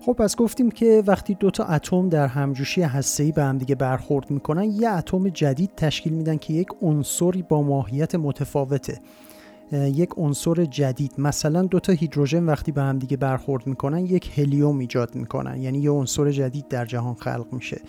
خب 0.00 0.12
پس 0.12 0.36
گفتیم 0.36 0.70
که 0.70 1.02
وقتی 1.06 1.34
دو 1.34 1.50
تا 1.50 1.64
اتم 1.64 2.08
در 2.08 2.26
همجوشی 2.26 2.84
ای 3.18 3.32
به 3.32 3.42
هم 3.42 3.58
دیگه 3.58 3.74
برخورد 3.74 4.30
می‌کنن 4.30 4.64
یه 4.64 4.90
اتم 4.90 5.28
جدید 5.28 5.70
تشکیل 5.76 6.12
میدن 6.12 6.36
که 6.36 6.54
یک 6.54 6.68
عنصری 6.82 7.42
با 7.42 7.62
ماهیت 7.62 8.14
متفاوته. 8.14 9.00
یک 9.72 10.10
عنصر 10.16 10.64
جدید. 10.64 11.12
مثلا 11.18 11.62
دو 11.62 11.80
تا 11.80 11.92
هیدروژن 11.92 12.44
وقتی 12.44 12.72
به 12.72 12.82
هم 12.82 12.98
دیگه 12.98 13.16
برخورد 13.16 13.66
می‌کنن 13.66 14.06
یک 14.06 14.38
هلیوم 14.38 14.78
ایجاد 14.78 15.14
می‌کنن. 15.14 15.62
یعنی 15.62 15.78
یه 15.78 15.90
عنصر 15.90 16.30
جدید 16.30 16.68
در 16.68 16.84
جهان 16.84 17.14
خلق 17.14 17.46
میشه. 17.52 17.80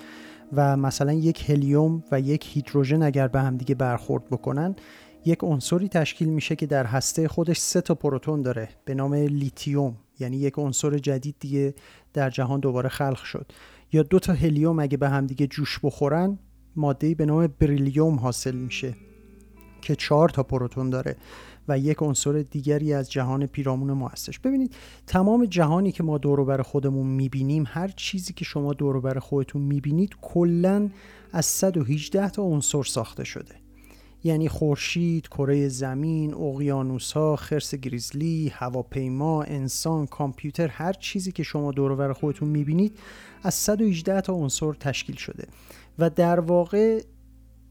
و 0.54 0.78
مثلا 0.78 1.14
یک 1.14 1.50
هلیوم 1.50 2.04
و 2.12 2.20
یک 2.20 2.48
هیدروژن 2.48 3.04
اگر 3.04 3.28
به 3.28 3.42
هم 3.42 3.58
دیگه 3.58 3.76
برخورد 3.76 4.30
بکنن 4.30 4.76
یک 5.26 5.40
عنصری 5.44 5.88
تشکیل 5.88 6.30
میشه 6.30 6.56
که 6.56 6.66
در 6.66 6.86
هسته 6.86 7.28
خودش 7.28 7.58
سه 7.58 7.82
تا 7.82 7.96
پروتون 7.96 8.42
داره 8.42 8.70
به 8.86 8.94
نام 8.94 9.14
لیتیوم. 9.14 9.96
یعنی 10.20 10.38
یک 10.38 10.54
عنصر 10.58 10.98
جدید 10.98 11.36
دیگه 11.40 11.74
در 12.14 12.30
جهان 12.30 12.60
دوباره 12.60 12.90
خلق 12.90 13.24
شد. 13.24 13.52
یا 13.94 14.04
دو 14.04 14.20
تا 14.20 14.34
هلیوم 14.34 14.80
اگه 14.80 14.98
به 14.98 15.10
هم 15.10 15.28
دیگه 15.28 15.48
جوش 15.48 15.80
بخورن 15.84 16.40
ماده 16.76 17.16
به 17.16 17.26
نام 17.26 17.48
بریلیوم 17.60 18.16
حاصل 18.16 18.56
میشه 18.56 18.96
که 19.82 19.96
چهار 19.96 20.30
تا 20.30 20.44
پروتون 20.44 20.90
داره. 20.90 21.16
و 21.70 21.80
یک 21.80 21.98
عنصر 22.02 22.32
دیگری 22.52 22.94
از 22.94 23.12
جهان 23.12 23.46
پیرامون 23.46 23.92
ما 23.92 24.08
هستش. 24.08 24.40
ببینید 24.40 24.76
تمام 25.08 25.46
جهانی 25.46 25.92
که 25.92 26.04
ما 26.04 26.18
دور 26.18 26.44
بر 26.44 26.62
خودمون 26.62 27.08
می‌بینیم 27.08 27.64
هر 27.68 27.88
چیزی 27.88 28.34
که 28.34 28.46
شما 28.46 28.74
دور 28.74 29.00
بر 29.00 29.20
خودتون 29.20 29.62
می‌بینید 29.62 30.16
کلا 30.22 30.90
از 31.32 31.46
118 31.46 32.30
تا 32.30 32.44
عنصر 32.44 32.84
ساخته 32.84 33.24
شده. 33.24 33.56
یعنی 34.24 34.50
خورشید، 34.50 35.28
کره 35.28 35.68
زمین، 35.68 36.34
ها، 37.16 37.36
خرس 37.36 37.76
گریزلی، 37.76 38.50
هواپیما، 38.50 39.44
انسان، 39.44 40.06
کامپیوتر 40.06 40.68
هر 40.68 40.94
چیزی 40.94 41.32
که 41.32 41.44
شما 41.44 41.72
دور 41.72 41.96
بر 41.96 42.14
خودتون 42.14 42.50
می‌بینید 42.50 42.98
از 43.44 43.54
118 43.54 44.22
تا 44.22 44.34
عنصر 44.34 44.74
تشکیل 44.74 45.16
شده. 45.16 45.48
و 46.00 46.10
در 46.10 46.40
واقع 46.40 47.02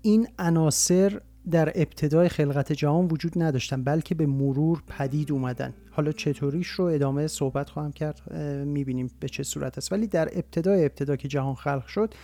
این 0.02 0.28
عناصر 0.38 1.21
در 1.50 1.73
ابتدای 1.75 2.28
خلقت 2.28 2.73
جهان 2.73 3.07
وجود 3.07 3.43
نداشتن 3.43 3.85
بلکه 3.85 4.14
به 4.14 4.26
مرور 4.26 4.83
پدید 4.87 5.33
اومدن. 5.33 5.75
حالا 5.90 6.12
چطوریش 6.12 6.69
رو 6.69 6.85
ادامه 6.85 7.26
صحبت 7.26 7.71
خواهم 7.71 7.93
کرد 7.93 8.33
می‌بینیم 8.64 9.11
به 9.21 9.28
چه 9.28 9.43
صورت 9.43 9.78
است. 9.78 9.93
ولی 9.93 10.07
در 10.07 10.28
ابتدای 10.33 10.85
ابتدا 10.85 11.17
که 11.17 11.28
جهان 11.28 11.55
خلق 11.55 11.87
شد 11.87 12.14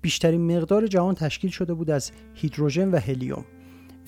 بیشترین 0.00 0.56
مقدار 0.56 0.86
جهان 0.86 1.14
تشکیل 1.14 1.50
شده 1.50 1.74
بود 1.74 1.90
از 1.90 2.10
هیدروژن 2.34 2.90
و 2.90 2.96
هلیوم. 2.96 3.44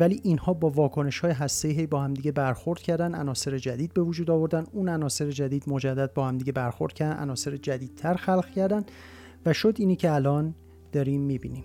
ولی 0.01 0.21
اینها 0.23 0.53
با 0.53 0.71
واکنش 0.71 1.19
های 1.19 1.33
هسته 1.33 1.87
با 1.87 2.01
همدیگه 2.01 2.33
برخورد 2.33 2.79
کردن 2.81 3.15
عناصر 3.15 3.59
جدید 3.59 3.95
به 3.95 4.03
وجود 4.03 4.31
آوردن. 4.31 4.65
اون 4.73 4.89
عناصر 4.89 5.31
جدید 5.31 5.65
مجدد 5.67 6.15
با 6.15 6.29
همدیگه 6.29 6.53
برخورد 6.53 6.93
کردن 6.93 7.23
عناصر 7.23 7.57
جدیدتر 7.57 8.15
خلق 8.15 8.51
کردن. 8.51 8.85
و 9.47 9.53
شد 9.53 9.75
اینی 9.79 9.97
که 9.97 10.13
الان 10.13 10.55
داریم 10.93 11.21
می‌بینیم. 11.21 11.65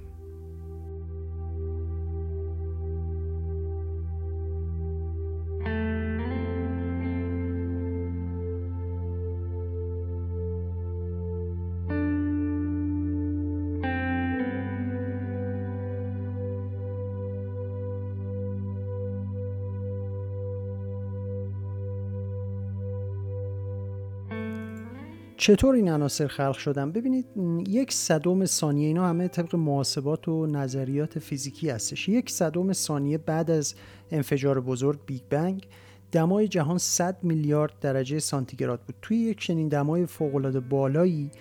چطور 25.45 25.75
این 25.75 25.89
عناصر 25.89 26.27
خلق 26.27 26.57
شدن؟ 26.57 26.91
ببینید 26.91 27.25
یک 27.67 27.93
صدم 27.93 28.45
ثانیه 28.45 28.87
اینا 28.87 29.07
همه 29.07 29.27
طبق 29.27 29.55
محاسبات 29.55 30.27
و 30.27 30.45
نظریات 30.45 31.19
فیزیکی 31.19 31.69
هستش. 31.69 32.09
یک 32.09 32.29
صدم 32.29 32.73
ثانیه 32.73 33.17
بعد 33.17 33.51
از 33.51 33.75
انفجار 34.11 34.61
بزرگ 34.61 34.99
Big 35.05 35.21
Bang 35.29 35.67
دمای 36.11 36.47
جهان 36.47 36.77
100 36.77 37.17
میلیارد 37.23 37.79
درجه 37.81 38.19
سانتیگراد 38.19 38.81
بود. 38.81 38.95
توی 39.01 39.17
یک 39.17 39.39
چنین 39.39 39.67
دمای 39.67 40.05
فوقالعاده 40.05 40.59
بالایی 40.59 41.31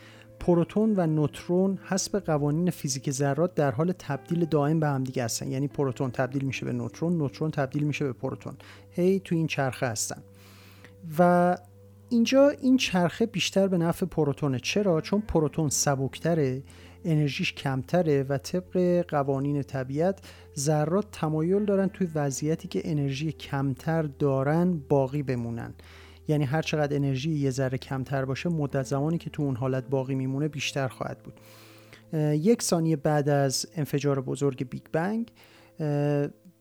پروتون 0.40 0.94
و 0.96 1.06
نوترون 1.06 1.78
حسب 1.84 2.18
قوانین 2.18 2.70
فیزیک 2.70 3.10
ذرات 3.10 3.54
در 3.54 3.70
حال 3.70 3.92
تبدیل 3.98 4.44
دائم 4.44 4.80
به 4.80 4.86
همدیگه 4.86 5.24
هستن. 5.24 5.50
یعنی 5.50 5.68
پروتون 5.68 6.10
تبدیل 6.10 6.44
میشه 6.44 6.66
به 6.66 6.72
نوترون 6.72 7.18
نوترون 7.18 7.50
تبدیل 7.50 7.82
میشه 7.82 8.04
به 8.04 8.12
پروتون. 8.12 8.54
هی 8.90 9.20
تو 9.20 9.34
این 9.34 9.46
چرخه 9.46 9.86
هستن. 9.86 10.22
و 11.18 11.56
اینجا 12.08 12.48
این 12.48 12.76
چرخه 12.76 13.26
بیشتر 13.26 13.68
به 13.68 13.78
نفع 13.78 14.06
پروتونه. 14.06 14.58
چرا؟ 14.58 15.00
چون 15.00 15.20
پروتون 15.20 15.68
سبکتره 15.68 16.62
انرژیش 17.04 17.52
کمتره 17.52 18.22
و 18.22 18.38
طبق 18.38 19.04
قوانین 19.08 19.62
طبیعت 19.62 20.20
ذرات 20.58 21.10
تمایل 21.12 21.64
دارن 21.64 21.88
توی 21.88 22.08
وضعیتی 22.14 22.68
که 22.68 22.82
انرژی 22.84 23.32
کمتر 23.32 24.02
دارن 24.02 24.82
باقی 24.88 25.22
بمونن. 25.22 25.74
یعنی 26.28 26.44
هر 26.44 26.62
چقدر 26.62 26.96
انرژی 26.96 27.30
یه 27.30 27.50
ذره 27.50 27.78
کمتر 27.78 28.24
باشه 28.24 28.48
مدت 28.48 28.82
زمانی 28.82 29.18
که 29.18 29.30
تو 29.30 29.42
اون 29.42 29.56
حالت 29.56 29.88
باقی 29.88 30.14
میمونه 30.14 30.48
بیشتر 30.48 30.88
خواهد 30.88 31.22
بود. 31.22 31.40
یک 32.32 32.62
ثانیه 32.62 32.96
بعد 32.96 33.28
از 33.28 33.66
انفجار 33.76 34.20
بزرگ 34.20 34.68
بیگ 34.68 34.82
بنگ 34.92 35.32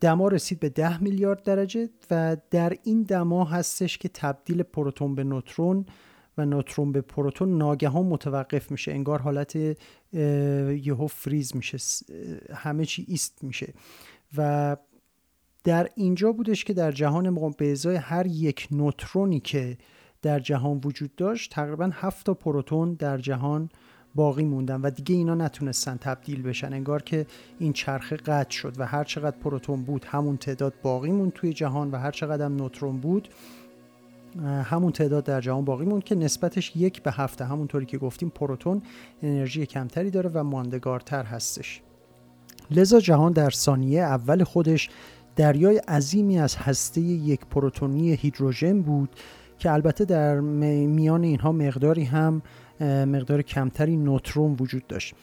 دما 0.04 0.28
رسید 0.28 0.60
به 0.60 0.70
10 0.70 1.04
میلیارد 1.04 1.44
درجه 1.44 1.90
و 2.12 2.38
در 2.52 2.74
این 2.84 3.04
دما 3.04 3.46
هستش 3.46 3.98
که 3.98 4.10
تبدیل 4.10 4.64
پروتون 4.64 5.16
به 5.16 5.24
نوترون 5.24 5.86
و 6.38 6.46
نوترون 6.46 6.92
به 6.92 7.02
پروتون 7.02 7.58
ناگهان 7.58 8.06
متوقف 8.06 8.72
میشه. 8.72 8.92
انگار 8.92 9.22
حالت 9.22 9.56
یهو 10.86 11.08
فریز 11.08 11.56
میشه 11.56 11.78
همه 12.54 12.86
چی 12.86 13.06
ایست 13.08 13.44
میشه. 13.44 13.74
و 14.38 14.78
در 15.64 15.90
اینجا 15.96 16.32
بودش 16.32 16.64
که 16.64 16.74
در 16.74 16.92
جهان 16.92 17.52
به 17.58 17.72
ازای 17.72 17.96
هر 17.96 18.26
یک 18.28 18.68
نوترونی 18.72 19.40
که 19.40 19.78
در 20.22 20.40
جهان 20.40 20.82
وجود 20.86 21.16
داشت 21.16 21.52
تقریبا 21.52 21.90
هفت 21.94 22.26
تا 22.26 22.34
پروتون 22.34 22.94
در 22.94 23.18
جهان 23.18 23.70
باقی 24.16 24.46
موندن 24.46 24.82
و 24.82 24.90
دیگه 24.90 25.16
اینا 25.16 25.36
نتونستن 25.36 25.98
تبدیل 25.98 26.42
بشن. 26.42 26.74
انگار 26.74 27.02
که 27.02 27.26
این 27.60 27.74
چرخه 27.74 28.16
قطع 28.16 28.52
شد 28.52 28.74
و 28.78 28.86
هر 28.86 29.04
چقدر 29.04 29.38
پروتون 29.38 29.84
بود 29.84 30.06
همون 30.06 30.38
تعداد 30.38 30.74
باقی 30.84 31.12
موند 31.12 31.32
توی 31.34 31.54
جهان 31.54 31.92
و 31.92 31.98
هر 31.98 32.12
چقدر 32.12 32.46
هم 32.46 32.56
نوترون 32.56 32.98
بود 32.98 33.30
همون 34.64 34.92
تعداد 34.92 35.24
در 35.24 35.42
جهان 35.42 35.66
باقی 35.66 35.86
موند 35.86 36.04
که 36.04 36.16
نسبتش 36.16 36.76
یک 36.76 37.04
به 37.04 37.12
هفته. 37.12 37.46
همونطوری 37.46 37.86
که 37.86 37.98
گفتیم 37.98 38.30
پروتون 38.30 38.82
انرژی 39.24 39.66
کمتری 39.66 40.10
داره 40.10 40.30
و 40.34 40.44
ماندگارتر 40.44 41.24
هستش. 41.24 41.82
لذا 42.72 43.00
جهان 43.00 43.32
در 43.32 43.50
ثانیه 43.50 44.02
اول 44.02 44.44
خودش 44.44 44.90
دریای 45.36 45.78
عظیمی 45.78 46.40
از 46.40 46.56
هسته 46.56 47.02
یک 47.02 47.40
پروتونی 47.46 48.14
هیدروژن 48.14 48.82
بود 48.82 49.10
که 49.60 49.72
البته 49.72 50.06
در 50.06 50.40
میان 50.40 51.24
اینها 51.24 51.52
مقداری 51.52 52.04
هم 52.04 52.42
مقدار 52.84 53.42
کمتری 53.42 53.98
نوترون 53.98 54.56
وجود 54.60 54.88
داشت. 54.88 55.16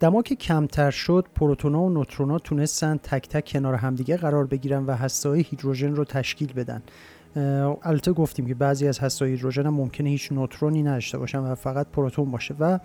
دما 0.00 0.22
که 0.22 0.36
کمتر 0.36 0.90
شد 0.90 1.26
پروتونا 1.34 1.82
و 1.82 1.90
نوترونا 1.90 2.38
تونستن 2.38 2.96
تک 2.96 3.28
تک 3.28 3.48
کنار 3.52 3.74
همدیگه 3.74 4.16
قرار 4.16 4.46
بگیرن 4.46 4.86
و 4.86 4.94
هسته‌های 4.94 5.40
هیدروژن 5.40 5.94
رو 5.94 6.04
تشکیل 6.04 6.52
بدن. 6.52 6.82
البته 7.82 8.12
گفتیم 8.12 8.46
که 8.46 8.54
بعضی 8.54 8.88
از 8.88 8.98
هسته‌های 8.98 9.32
هیدروژن 9.34 9.66
هم 9.66 9.74
ممکنه 9.74 10.10
هیچ 10.10 10.32
نوترونی 10.32 10.82
نداشته 10.82 11.18
باشن 11.18 11.38
و 11.38 11.54
فقط 11.54 11.86
پروتون 11.86 12.30
باشه 12.30 12.54
و 12.60 12.78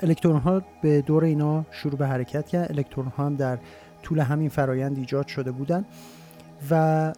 الکترون 0.00 0.36
ها 0.36 0.62
به 0.82 1.02
دور 1.02 1.24
اینا 1.24 1.66
شروع 1.70 1.96
به 1.96 2.06
حرکت 2.06 2.46
کرد 2.46 2.72
الکترون 2.72 3.06
ها 3.06 3.26
هم 3.26 3.36
در 3.36 3.58
طول 4.02 4.18
همین 4.18 4.48
فرایند 4.48 4.98
ایجاد 4.98 5.26
شده 5.26 5.52
بودن 5.52 5.84
و 6.70 7.12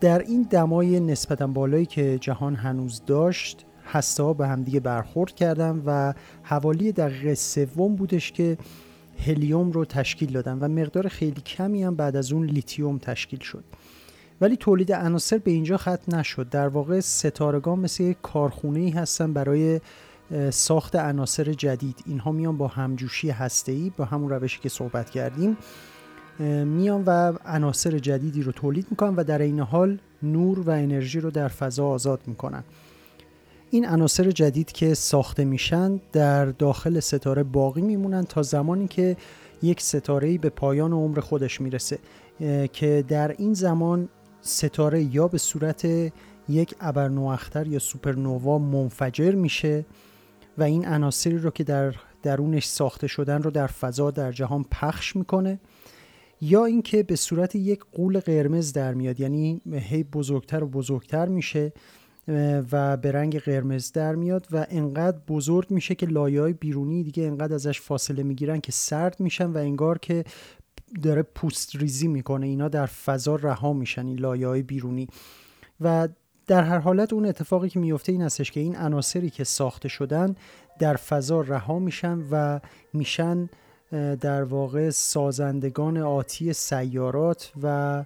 در 0.00 0.18
این 0.18 0.46
دمای 0.50 1.00
نسبتا 1.00 1.46
بالایی 1.46 1.86
که 1.86 2.18
جهان 2.18 2.54
هنوز 2.54 3.02
داشت 3.06 3.66
هسته 3.92 4.22
ها 4.22 4.32
به 4.32 4.48
همدیگه 4.48 4.80
برخورد 4.80 5.34
کردن 5.34 5.82
و 5.86 6.12
حوالی 6.42 6.92
دقیقه 6.92 7.34
سوم 7.34 7.96
بودش 7.96 8.32
که 8.32 8.58
هلیوم 9.26 9.70
رو 9.70 9.84
تشکیل 9.84 10.32
دادن 10.32 10.58
و 10.58 10.68
مقدار 10.68 11.08
خیلی 11.08 11.40
کمی 11.40 11.82
هم 11.82 11.94
بعد 11.96 12.16
از 12.16 12.32
اون 12.32 12.46
لیتیوم 12.46 12.98
تشکیل 12.98 13.38
شد. 13.38 13.64
ولی 14.40 14.56
تولید 14.56 14.92
عناصر 14.92 15.38
به 15.38 15.50
اینجا 15.50 15.76
ختم 15.76 16.16
نشد. 16.16 16.48
در 16.48 16.68
واقع 16.68 17.00
ستارگان 17.00 17.78
مثل 17.78 18.04
یک 18.04 18.16
کارخونه 18.22 18.80
ای 18.80 18.90
هستن 18.90 19.32
برای 19.32 19.80
ساخت 20.50 20.96
عناصر 20.96 21.52
جدید. 21.52 22.02
اینها 22.06 22.32
میان 22.32 22.56
با 22.56 22.66
همجوشی 22.66 23.34
ای 23.66 23.92
با 23.96 24.04
همون 24.04 24.30
روشی 24.30 24.60
که 24.60 24.68
صحبت 24.68 25.10
کردیم 25.10 25.56
میان 26.64 27.04
و 27.06 27.32
عناصر 27.46 27.98
جدیدی 27.98 28.42
رو 28.42 28.52
تولید 28.52 28.86
می‌کنن 28.90 29.14
و 29.14 29.24
در 29.24 29.38
این 29.38 29.60
حال 29.60 29.98
نور 30.22 30.60
و 30.60 30.70
انرژی 30.70 31.20
رو 31.20 31.30
در 31.30 31.48
فضا 31.48 31.86
آزاد 31.86 32.20
می‌کنن. 32.26 32.64
این 33.70 33.86
عناصر 33.86 34.30
جدید 34.30 34.72
که 34.72 34.94
ساخته 34.94 35.44
میشن 35.44 36.00
در 36.12 36.46
داخل 36.46 37.00
ستاره 37.00 37.42
باقی 37.42 37.82
میمونن 37.82 38.24
تا 38.24 38.42
زمانی 38.42 38.88
که 38.88 39.16
یک 39.62 39.80
ستاره 39.80 40.38
به 40.38 40.50
پایان 40.50 40.92
عمر 40.92 41.20
خودش 41.20 41.60
می‌رسه 41.60 41.98
که 42.72 43.04
در 43.08 43.34
این 43.38 43.54
زمان 43.54 44.08
ستاره 44.40 45.02
یا 45.02 45.28
به 45.28 45.38
صورت 45.38 45.84
یک 46.48 46.74
ابرنواختر 46.80 47.66
یا 47.66 47.78
سوپرنووا 47.78 48.58
منفجر 48.58 49.34
میشه 49.34 49.86
و 50.58 50.62
این 50.62 50.86
عناصری 50.86 51.38
رو 51.38 51.50
که 51.50 51.64
در 51.64 51.94
درونش 52.22 52.66
ساخته 52.66 53.06
شدن 53.06 53.42
رو 53.42 53.50
در 53.50 53.66
فضا 53.66 54.10
در 54.10 54.32
جهان 54.32 54.64
پخش 54.70 55.16
می‌کنه 55.16 55.60
یا 56.40 56.64
اینکه 56.64 57.02
به 57.02 57.16
صورت 57.16 57.54
یک 57.54 57.80
قول 57.92 58.20
قرمز 58.20 58.72
در 58.72 58.94
میاد 58.94 59.20
یعنی 59.20 59.60
هی 59.72 60.02
بزرگتر 60.02 60.64
و 60.64 60.66
بزرگتر 60.66 61.28
میشه 61.28 61.72
و 62.72 62.96
به 62.96 63.12
رنگ 63.12 63.38
قرمز 63.38 63.92
در 63.92 64.14
میاد 64.14 64.46
و 64.50 64.66
انقدر 64.70 65.18
بزرگ 65.28 65.70
میشه 65.70 65.94
که 65.94 66.06
لایه 66.06 66.40
های 66.40 66.52
بیرونی 66.52 67.02
دیگه 67.02 67.24
انقدر 67.26 67.54
ازش 67.54 67.80
فاصله 67.80 68.22
می‌گیرن 68.22 68.60
که 68.60 68.72
سرد 68.72 69.20
میشن 69.20 69.50
و 69.52 69.56
انگار 69.56 69.98
که 69.98 70.24
داره 71.02 71.22
پوست 71.22 71.76
ریزی 71.76 72.08
می‌کنه. 72.08 72.46
اینا 72.46 72.68
در 72.68 72.86
فضا 72.86 73.36
رها 73.36 73.72
میشن 73.72 74.06
این 74.06 74.18
لایه 74.18 74.46
های 74.46 74.62
بیرونی. 74.62 75.08
و 75.80 76.08
در 76.46 76.62
هر 76.62 76.78
حالت 76.78 77.12
اون 77.12 77.26
اتفاقی 77.26 77.68
که 77.68 77.78
میفته 77.78 78.12
این 78.12 78.22
هستش 78.22 78.50
که 78.50 78.60
این 78.60 78.76
عناصری 78.76 79.30
که 79.30 79.44
ساخته 79.44 79.88
شدن 79.88 80.34
در 80.78 80.96
فضا 80.96 81.40
رها 81.40 81.78
میشن 81.78 82.18
و 82.30 82.60
میشن 82.92 83.48
در 84.20 84.42
واقع 84.42 84.90
سازندگان 84.90 85.98
آتی 85.98 86.52
سیارات 86.52 87.52
و 87.62 88.04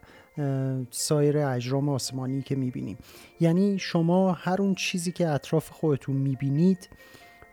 سایر 0.90 1.38
اجرام 1.38 1.88
آسمانی 1.88 2.42
که 2.42 2.56
می‌بینیم. 2.56 2.98
یعنی 3.40 3.78
شما 3.78 4.32
هر 4.32 4.62
اون 4.62 4.74
چیزی 4.74 5.12
که 5.12 5.28
اطراف 5.28 5.70
خودتون 5.70 6.16
می‌بینید 6.16 6.88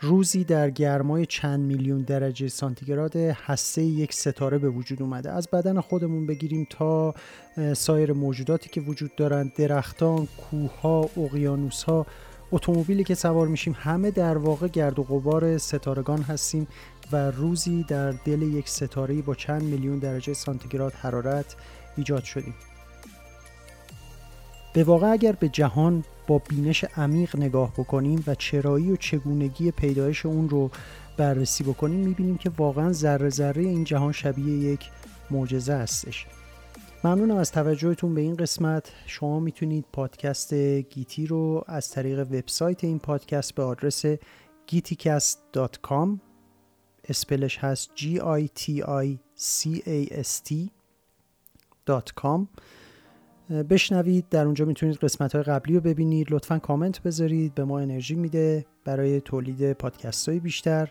روزی 0.03 0.43
در 0.43 0.69
گرمای 0.69 1.25
چند 1.25 1.59
میلیون 1.59 2.01
درجه 2.01 2.47
سانتیگراد 2.47 3.15
هسته 3.15 3.81
یک 3.83 4.13
ستاره 4.13 4.57
به 4.57 4.69
وجود 4.69 5.01
اومده. 5.01 5.31
از 5.31 5.47
بدن 5.53 5.79
خودمون 5.79 6.27
بگیریم 6.27 6.67
تا 6.69 7.13
سایر 7.73 8.13
موجوداتی 8.13 8.69
که 8.69 8.81
وجود 8.81 9.15
دارند 9.15 9.53
درختان، 9.57 10.27
کوهها، 10.37 11.09
اقیانوسها 11.17 12.05
اتومبیلی 12.51 13.03
که 13.03 13.15
سوار 13.15 13.47
میشیم 13.47 13.75
همه 13.79 14.11
در 14.11 14.37
واقع 14.37 14.67
گرد 14.67 14.99
و 14.99 15.03
غبار 15.03 15.57
ستارگان 15.57 16.21
هستیم 16.21 16.67
و 17.11 17.31
روزی 17.31 17.83
در 17.83 18.11
دل 18.11 18.41
یک 18.41 18.69
ستاره 18.69 19.21
با 19.21 19.35
چند 19.35 19.63
میلیون 19.63 19.99
درجه 19.99 20.33
سانتیگراد 20.33 20.93
حرارت 20.93 21.55
ایجاد 21.97 22.23
شدیم. 22.23 22.53
به 24.73 24.83
واقع 24.83 25.11
اگر 25.11 25.31
به 25.31 25.49
جهان 25.49 26.03
با 26.27 26.37
بینش 26.37 26.83
عمیق 26.83 27.35
نگاه 27.35 27.73
بکنیم 27.73 28.23
و 28.27 28.35
چرایی 28.35 28.91
و 28.91 28.95
چگونگی 28.95 29.71
پیدایش 29.71 30.25
اون 30.25 30.49
رو 30.49 30.71
بررسی 31.17 31.63
بکنیم 31.63 31.99
می‌بینیم 31.99 32.37
که 32.37 32.51
واقعا 32.57 32.91
ذره 32.93 33.29
ذره 33.29 33.61
این 33.61 33.83
جهان 33.83 34.11
شبیه 34.11 34.71
یک 34.71 34.89
معجزه 35.31 35.73
هستش. 35.73 36.27
ممنونم 37.03 37.37
از 37.37 37.51
توجهتون 37.51 38.15
به 38.15 38.21
این 38.21 38.35
قسمت. 38.35 38.91
شما 39.05 39.39
می‌تونید 39.39 39.85
پادکست 39.93 40.53
گیتی 40.53 41.27
رو 41.27 41.63
از 41.67 41.91
طریق 41.91 42.19
وبسایت 42.19 42.83
این 42.83 42.99
پادکست 42.99 43.55
به 43.55 43.63
آدرس 43.63 44.05
giticast.com 44.71 46.19
اسپلش 47.09 47.57
هست 47.57 47.91
g 47.95 48.01
i 48.19 48.47
t 48.59 48.81
i 48.81 49.17
c 49.37 49.67
a 49.85 50.21
s 50.23 50.41
t.com 50.49 52.47
بشنوید. 53.51 54.25
در 54.29 54.45
اونجا 54.45 54.65
می‌تونید 54.65 54.97
قسمت 54.97 55.35
های 55.35 55.43
قبلی 55.43 55.73
رو 55.73 55.81
ببینید. 55.81 56.27
لطفا 56.31 56.59
کامنت 56.59 57.01
بذارید. 57.01 57.55
به 57.55 57.63
ما 57.63 57.79
انرژی 57.79 58.15
میده 58.15 58.65
برای 58.85 59.21
تولید 59.21 59.73
پادکست 59.73 60.29
های 60.29 60.39
بیشتر. 60.39 60.89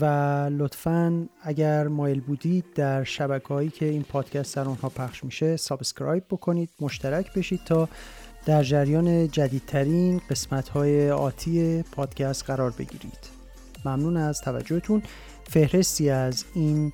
و 0.00 0.04
لطفا 0.52 1.28
اگر 1.42 1.88
مایل 1.88 2.20
بودید 2.20 2.64
در 2.74 3.04
شبکه 3.04 3.48
هایی 3.48 3.68
که 3.68 3.86
این 3.86 4.02
پادکست 4.02 4.56
در 4.56 4.68
اونها 4.68 4.88
پخش 4.88 5.24
میشه 5.24 5.56
subscribe 5.56 6.24
بکنید. 6.30 6.70
مشترک 6.80 7.34
بشید 7.34 7.60
تا 7.64 7.88
در 8.46 8.62
جریان 8.62 9.28
جدیدترین 9.28 10.20
قسمت 10.30 10.68
های 10.68 11.10
آتی 11.10 11.82
پادکست 11.82 12.44
قرار 12.44 12.70
بگیرید. 12.70 13.18
ممنون 13.84 14.16
از 14.16 14.40
توجهتون. 14.40 15.02
فهرستی 15.46 16.10
از 16.10 16.44
این 16.54 16.92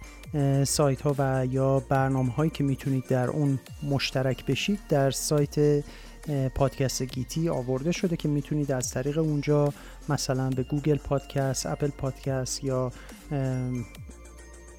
سایت 0.65 1.01
ها 1.01 1.15
و 1.19 1.47
یا 1.51 1.81
برنامه 1.81 2.33
هایی 2.33 2.51
که 2.51 2.65
می‌تونید 2.65 3.07
در 3.07 3.29
اون 3.29 3.59
مشترک 3.83 4.47
بشید 4.47 4.81
در 4.89 5.11
سایت 5.11 5.85
پادکست 6.55 7.03
گیتی 7.03 7.49
آورده 7.49 7.93
شده 7.93 8.17
که 8.17 8.29
می‌تونید 8.29 8.73
از 8.73 8.91
طریق 8.91 9.19
اونجا 9.19 9.73
مثلا 10.09 10.51
به 10.51 10.63
Google 10.63 10.97
Podcast، 10.97 11.67
Apple 11.67 11.89
Podcast 11.89 12.65
یا 12.65 12.93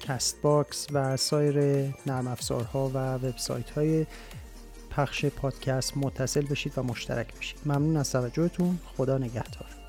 Castbox 0.00 0.86
و 0.92 1.16
سایر 1.16 1.56
نرم 2.06 2.28
افزارها 2.28 2.88
و 2.88 3.14
وبسایت 3.14 3.70
های 3.70 4.06
پخش 4.90 5.24
پادکست 5.24 5.96
متصل 5.96 6.46
بشید 6.46 6.72
و 6.76 6.82
مشترک 6.82 7.38
بشید. 7.38 7.58
ممنون 7.66 7.96
از 7.96 8.12
توجهتون. 8.12 8.78
خدا 8.96 9.18
نگهدار. 9.18 9.81